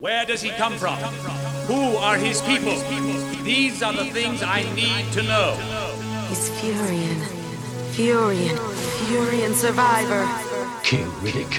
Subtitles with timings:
[0.00, 0.96] Where does he come from?
[1.66, 2.76] Who are his people?
[3.42, 5.54] These are the things I need to know.
[6.28, 7.18] He's Furyan.
[7.96, 8.56] Furyan.
[9.08, 10.22] Furyan survivor.
[10.84, 11.50] King Riddick.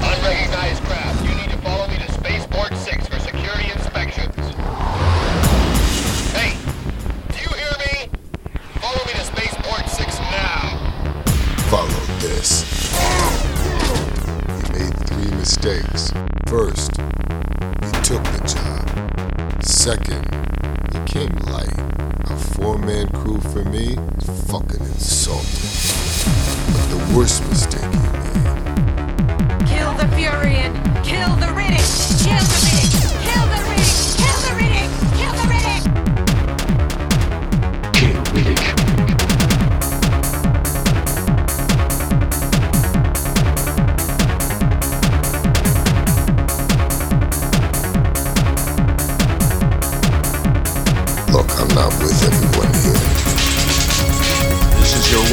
[0.00, 1.22] Unrecognized craft.
[1.28, 4.34] You need to follow me to Spaceport 6 for security inspections.
[6.32, 6.56] Hey,
[7.28, 8.08] do you hear me?
[8.80, 10.78] Follow me to Spaceport 6 now.
[11.68, 12.64] Follow this.
[14.48, 16.33] You made three mistakes.
[16.56, 18.86] First, you took the job.
[19.64, 20.22] Second,
[20.94, 21.76] you came light.
[22.30, 25.66] A four-man crew for me is fucking insulting.
[26.72, 28.43] But the worst mistake you made,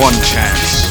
[0.00, 0.88] one chance.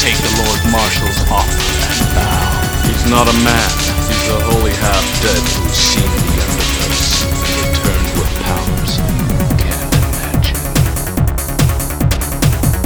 [0.00, 1.60] Take the Lord Marshal's offer
[1.92, 2.88] and bow.
[2.88, 3.70] He's not a man.
[4.08, 10.64] He's a holy half-dead who's seen the universe and returned with powers you can't imagine.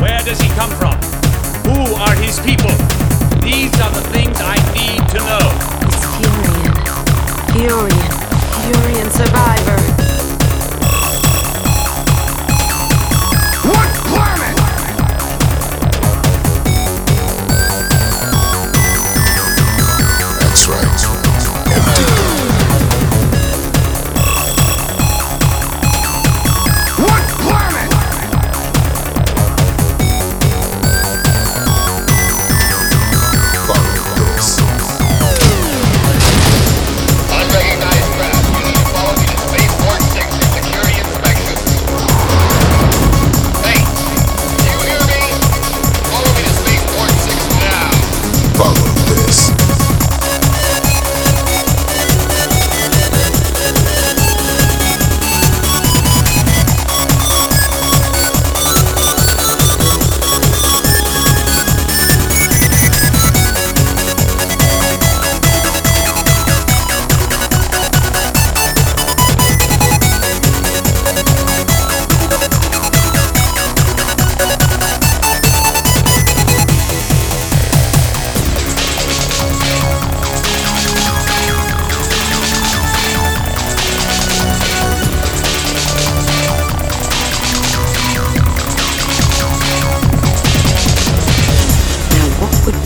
[0.03, 0.99] Where does he come from?
[1.71, 2.75] Who are his people?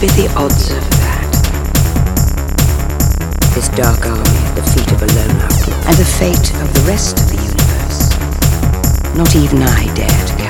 [0.05, 1.33] Be the odds of that?
[3.55, 6.85] This dark army at the feet of a lone outlaw, and the fate of the
[6.87, 8.11] rest of the universe.
[9.17, 10.44] Not even I dare to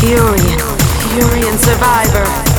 [0.00, 0.16] Furyan.
[0.16, 0.58] Furyan.
[1.20, 2.49] Furyan survivor.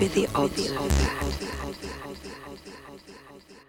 [0.00, 2.09] be the odds of that?